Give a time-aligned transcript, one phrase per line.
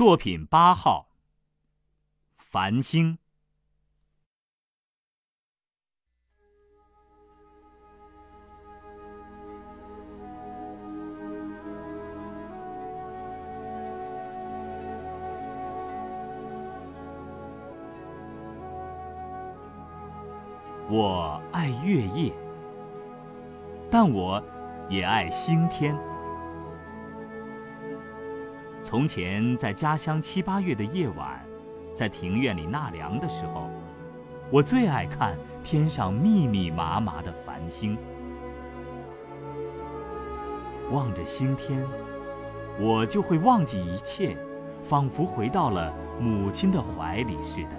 [0.00, 1.08] 作品八号。
[2.38, 3.18] 繁星。
[20.88, 22.32] 我爱月夜，
[23.90, 24.42] 但我
[24.88, 26.09] 也爱星天。
[28.82, 31.44] 从前，在家乡七八月的夜晚，
[31.94, 33.68] 在庭院里纳凉的时候，
[34.50, 37.96] 我最爱看天上密密麻麻的繁星。
[40.90, 41.86] 望着星天，
[42.80, 44.36] 我就会忘记一切，
[44.82, 47.70] 仿佛回到了母亲的怀里似的。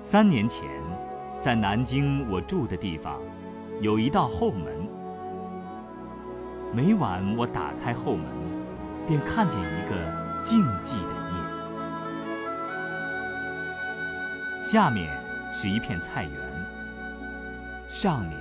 [0.00, 0.66] 三年前，
[1.40, 3.20] 在南京我住的地方，
[3.80, 4.81] 有一道后门。
[6.74, 8.24] 每晚我打开后门，
[9.06, 9.94] 便看见一个
[10.42, 11.00] 静寂的
[11.30, 11.36] 夜。
[14.64, 15.12] 下面
[15.52, 16.32] 是一片菜园，
[17.88, 18.32] 上面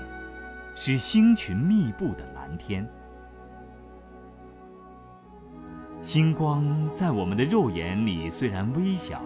[0.77, 2.87] 是星群密布的蓝天。
[6.01, 6.65] 星光
[6.95, 9.21] 在我们的肉眼里虽然微小。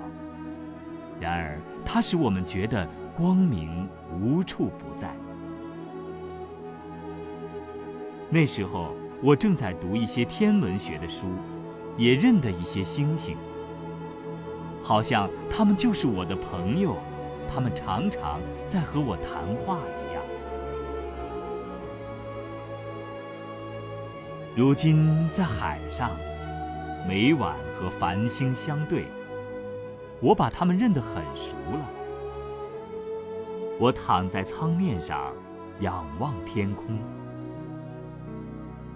[1.21, 3.87] 然而，它使我们觉得光明
[4.19, 5.11] 无处不在。
[8.35, 8.89] 那时候，
[9.21, 11.27] 我正在读一些天文学的书，
[11.95, 13.37] 也认得一些星星，
[14.83, 16.97] 好像他们就是我的朋友，
[17.47, 20.21] 他们常常在和我谈话一样。
[24.53, 26.11] 如今在海上，
[27.07, 29.05] 每晚和繁星相对。
[30.19, 31.89] 我把他们认得很熟了。
[33.79, 35.33] 我躺在舱面上，
[35.79, 36.99] 仰望天空。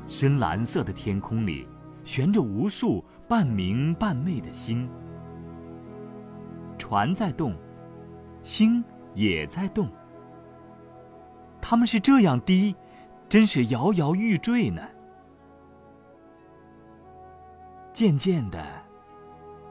[0.09, 1.67] 深蓝色的天空里，
[2.03, 4.89] 悬着无数半明半昧的星。
[6.79, 7.55] 船在动，
[8.41, 8.83] 星
[9.13, 9.87] 也在动。
[11.61, 12.75] 他们是这样低，
[13.29, 14.81] 真是摇摇欲坠呢。
[17.93, 18.59] 渐渐的。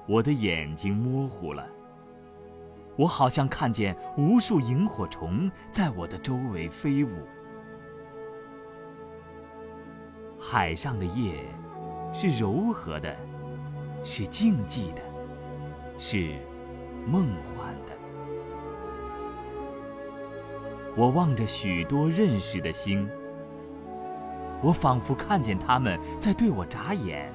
[0.07, 1.67] 我的眼睛模糊了，
[2.97, 7.11] 我好像看见无数萤火虫在我的周围飞舞。
[10.51, 11.45] 海上的夜
[12.11, 13.15] 是柔和的，
[14.03, 15.03] 是静寂的，
[15.99, 16.37] 是
[17.07, 17.93] 梦幻的。
[20.97, 23.07] 我望着许多认识的星，
[24.63, 27.31] 我仿佛看见他们在对我眨眼。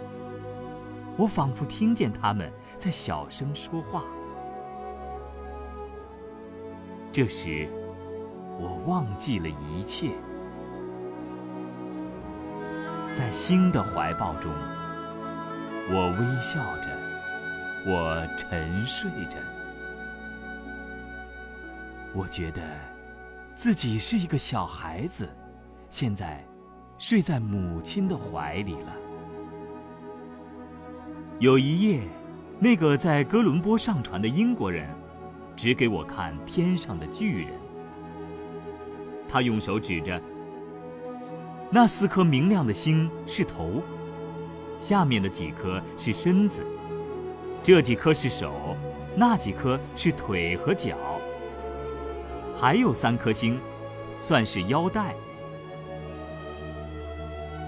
[1.16, 4.06] 我仿佛听见他们在小声说话。
[7.12, 7.69] 这时，
[8.59, 10.09] 我忘记了一切，
[13.13, 14.51] 在星的怀抱中，
[15.91, 16.90] 我微笑着，
[17.85, 19.38] 我沉睡着。
[22.12, 22.62] 我觉得
[23.53, 25.29] 自己是一个小孩子，
[25.91, 26.44] 现在
[26.97, 28.96] 睡在母亲的怀里了。
[31.38, 32.02] 有一夜，
[32.59, 34.90] 那个在哥伦布上船的英国人，
[35.56, 37.53] 指给我看天上的巨人。
[39.29, 40.19] 他用手指着
[41.75, 43.81] 那四颗明亮的星是头，
[44.79, 46.63] 下面的几颗是身子，
[47.63, 48.78] 这几颗是手，
[49.16, 50.95] 那几颗是腿和脚，
[52.56, 53.59] 还有三颗星，
[54.19, 55.16] 算是腰带。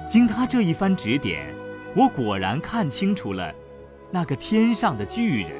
[0.07, 1.51] 经他这一番指点，
[1.95, 3.51] 我果然看清楚了。
[4.11, 5.53] 那个天上的巨人，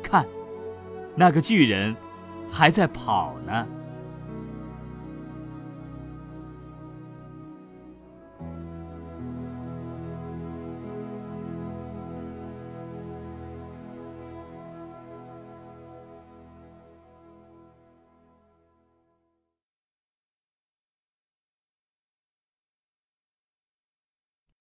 [0.00, 0.24] 看，
[1.16, 1.96] 那个巨人
[2.48, 3.66] 还在跑呢。